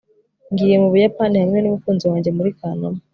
ngiye 0.51 0.75
mu 0.81 0.87
buyapani 0.93 1.35
hamwe 1.43 1.57
n'umukunzi 1.59 2.05
wanjye 2.11 2.29
muri 2.37 2.49
kanama 2.57 2.99